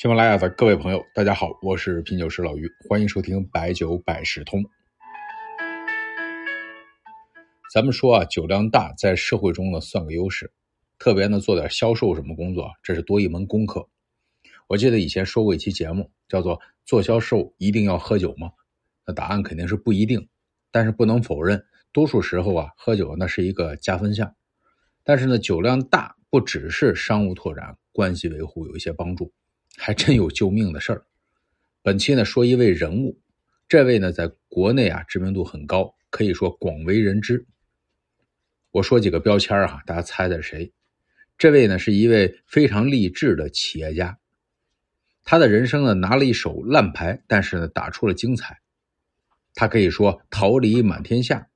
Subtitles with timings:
[0.00, 4.64] 喜马拉雅的各位朋友，大家好，我是品酒师老于，欢迎收听白酒百事通。
[7.74, 10.52] 咱们说啊，酒量大在社会中呢算个优势，
[11.00, 13.88] 特别呢做点销售什么工作，这是多一门功课。
[14.68, 18.52] 我记得以前说过一期节目，叫做“做销售一定要喝酒吗？”
[19.04, 20.28] 那答案肯定是不一定，
[20.70, 24.32] 但是不能否认，多数时候啊，喝酒那是一个加分项。
[25.02, 29.32] 但是呢，酒量大不只是商务拓展、关系维护有一些帮助。
[29.78, 31.06] 还真有救命的事儿。
[31.82, 33.18] 本期呢说一位人物，
[33.68, 37.46] 这位呢在国内啊知名度很高，可以说广为人知。
[38.72, 40.70] 我说几个标签哈，大家猜猜谁？
[41.38, 44.18] 这位呢是一位非常励志的企业家，
[45.24, 48.60] 他的人生呢拿了一手烂牌，但是呢打出了精彩。
[49.54, 51.48] 他可以说桃李满天下。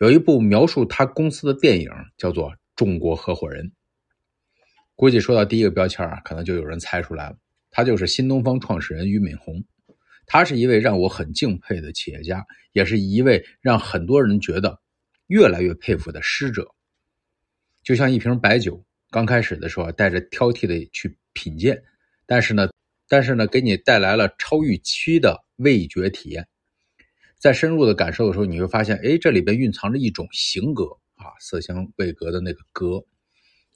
[0.00, 3.64] 有一部描述他公司的电影叫做《中国合伙人》。
[4.98, 7.38] 估计说到第一个标签啊，可能就有人猜出来了，
[7.70, 9.64] 他就是新东方创始人俞敏洪。
[10.26, 14.76] 他是一位让我很敬佩的企业家，也是一位让很多人觉得
[15.28, 16.66] 越来越佩服的师者。
[17.84, 21.80] 就像一瓶白酒，刚开始的时候带着挑剔的去品鉴，
[22.26, 22.68] 但是呢，
[23.08, 26.44] 但是呢，给你带来了超预期的味觉体验。
[27.38, 33.00] 在深入的感受的时候，你会发现，哎，这里边蕴藏着一种型格啊，色香味格的那个格。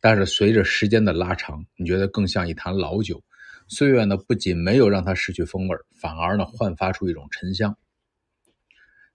[0.05, 3.23] 但是随着时间的拉长，你觉得更像一坛老酒。
[3.69, 7.79] 岁月呢，不仅没有让它失去风味，反而呢，焕发出一种沉香。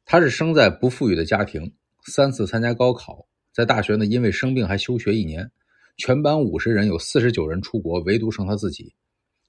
[0.06, 1.74] 他是生在不富裕的家庭，
[2.06, 5.52] 三次参加高考，在大学呢，因为生病还休学一年。
[5.98, 8.96] 全班五十人有四十九人出国，唯独剩他自己。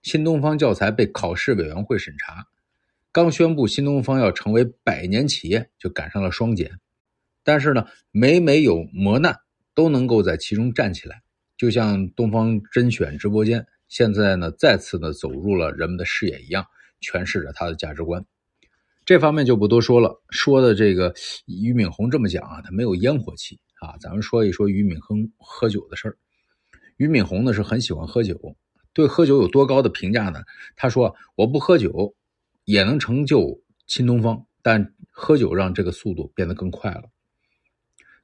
[0.03, 2.45] 新东方教材被考试委员会审查，
[3.13, 6.69] 刚宣布新东方要成为百年企业，就赶上了双减。
[7.45, 9.39] 但是呢，每每有磨难，
[9.73, 11.23] 都能够在其中站起来。
[11.59, 16.65] 就像东方甄选直播间现在呢再次的走入了人们的视野一样，
[17.03, 18.25] 诠释着他的价值观。
[19.05, 20.23] 这方面就不多说了。
[20.31, 21.15] 说的这个
[21.47, 23.97] 俞敏洪这么讲啊，他没有烟火气啊。
[24.01, 26.17] 咱们说一说俞敏洪喝酒的事儿。
[26.97, 28.57] 俞敏洪呢是很喜欢喝酒，
[28.93, 30.43] 对喝酒有多高的评价呢？
[30.77, 32.15] 他说：“我不喝酒
[32.65, 37.05] 也能成就新东方，但喝酒让这个速度变得更快了。”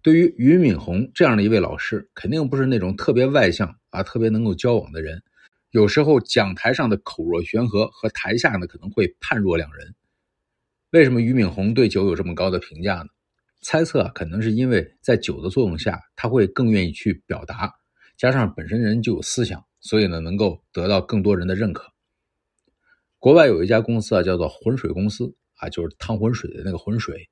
[0.04, 5.22] 对于俞敏洪这样的一位老师，肯定不是那种特别外向啊、特别能够交往的人。
[5.70, 9.94] 有时候讲台上的口若悬河，和台下呢可能会判若两人。
[10.90, 13.06] 为什么俞敏洪对酒有这么高的评价呢？
[13.62, 17.72] 猜测可能是因为在酒的作用下，他会更愿意去表达，
[18.18, 21.90] 加上本身人就有思想，所以呢能够得到更多人的认可。
[23.18, 27.26] 国外有一家公司啊，叫做浑水公司啊，就是汤浑水的那个浑水。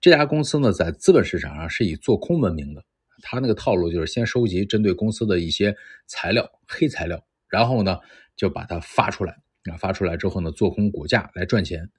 [0.00, 2.84] 这家公司呢，在资本市场上是以做空闻名的。
[3.20, 5.74] 他那个套路就是先收集针对公司的一些
[6.06, 7.98] 材料、黑材料，然后呢
[8.36, 9.36] 就把它发出来。
[9.64, 11.90] 啊，发出来之后呢，做空股价来赚钱。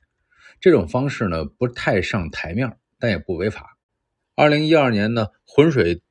[0.62, 3.78] 这种方式呢不太上台面，但也不违法。
[4.34, 6.02] 二零一二年呢，浑水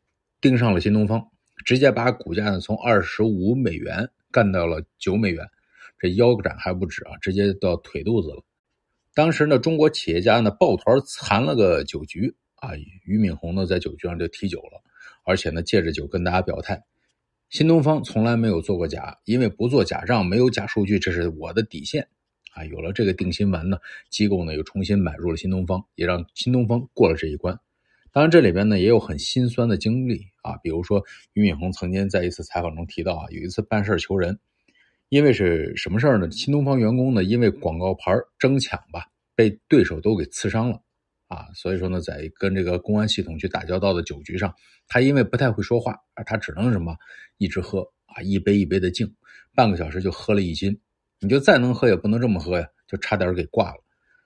[0.40, 1.28] 盯上了新东方，
[1.64, 5.48] 直接把股价呢从二十五美元干到了九美元，
[5.98, 8.44] 这腰斩还不止啊，直接到腿肚子了。
[9.18, 12.70] 当时呢，中国企业家呢抱团残了个酒局啊，
[13.04, 14.80] 俞敏洪呢在酒局上就提酒了，
[15.24, 16.80] 而且呢借着酒跟大家表态，
[17.50, 22.06] 新东方从来没有做过假，因为不做假账，没有假数据，这是我的底线
[22.52, 22.64] 啊。
[22.66, 23.78] 有了这个定心丸呢，
[24.08, 27.58] 机构呢又重新买入了新东方，也让新东方过了这一关。
[28.12, 31.02] 当然这里边呢也有很心酸的经历啊，比如说
[31.32, 34.38] 俞敏洪曾经在一次采访中提到啊，有一次办事求人。
[35.08, 36.30] 因为是什么事儿呢？
[36.30, 40.78] 新东方员工呢，因为广告牌争抢吧，被对手都给刺伤了，
[41.28, 44.54] 啊，所以说呢，在跟这个公安系统去打交道的酒局上，
[44.86, 46.94] 他因为不太会说话，啊，他只能什么
[47.38, 49.10] 一直喝啊，一杯一杯的敬，
[49.54, 50.78] 半个小时就喝了一斤，
[51.20, 53.82] 你就再能喝也不能这么喝呀，就差点给挂了。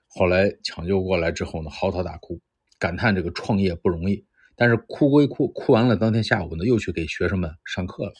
[0.07, 2.41] 后来抢救过来之后呢，嚎啕大哭，
[2.77, 4.25] 感叹这个创业不容易，
[4.57, 8.13] 但是哭归哭，哭完了当天下午呢，又去给学生们上课了。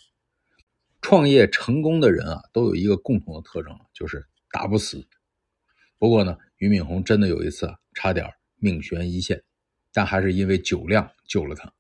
[1.03, 5.05] 创业成功的人啊，都有一个共同的特征，就是打不死。
[5.99, 9.43] 不过呢，俞敏洪真的有一次差点命悬一线，
[9.91, 11.71] 但还是因为酒量救了他。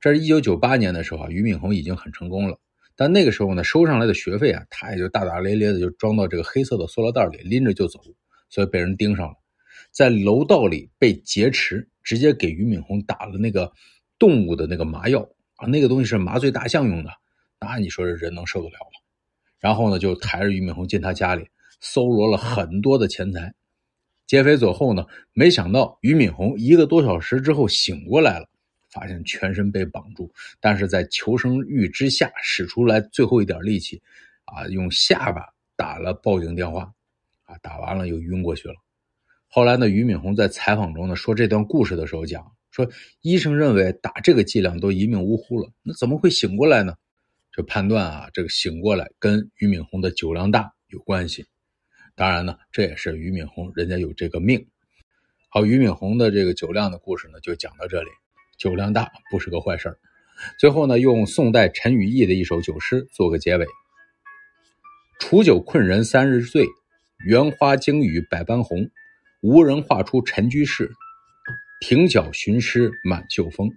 [0.00, 2.58] 这是一九九八年的时候啊，俞敏洪已经很成功了，
[2.96, 8.00] 但那个时候呢，收上来的学费啊，他也就大大咧咧的就装到这个黑色的塑料袋里，拎着就走，
[8.50, 9.34] 所以被人盯上了，
[9.92, 13.72] 在楼道里被劫持，直接给俞敏洪打了那个
[14.18, 17.10] 动物的那个麻药啊，那个东西是麻醉大象用的。
[17.60, 19.00] 那你说这人能受得了吗？
[19.58, 21.48] 然后呢，就抬着俞敏洪进他家里，
[21.80, 23.52] 搜罗了很多的钱财。
[24.26, 28.46] 劫匪走后呢，没想到俞敏洪一个多小时之后醒过来了，
[28.90, 34.00] 发现全身被绑住，但是在求生欲之下使出来最后一点力气，
[34.44, 35.42] 啊，用下巴
[35.74, 36.92] 打了报警电话，
[37.44, 38.74] 啊，打完了又晕过去了。
[39.48, 42.88] 后来呢，俞敏洪在采访中呢说这段故事的时候讲说，
[43.22, 46.94] 医生认为打这个剂量都一命呜呼了，那怎么会醒过来呢？
[47.52, 51.46] 这判断啊，这个醒过来跟俞敏洪的酒量大有关系。
[52.14, 54.68] 当然呢，这也是俞敏洪人家有这个命。
[55.48, 58.10] 好，俞敏洪的这个酒量的故事呢，就讲到这里。
[58.56, 59.98] 酒量大不是个坏事
[60.58, 63.66] 最后呢，用宋代陈与义的一首酒诗做个结尾：
[65.20, 66.66] 楚酒困人三日醉，
[67.24, 68.90] 园花惊雨百般红。
[69.40, 70.90] 无人画出陈居士，
[71.80, 73.70] 停脚寻诗满袖风。